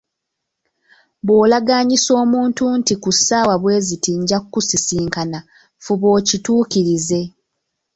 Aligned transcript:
Bw'olagaanyisa 1.25 2.11
omuntu 2.23 2.63
nti 2.79 2.93
ku 3.03 3.09
ssaawa 3.15 3.55
bwe 3.61 3.75
ziti 3.87 4.11
nja 4.21 4.37
kukusisinkana, 4.43 5.39
fuba 5.83 6.07
okituukirize. 6.17 7.21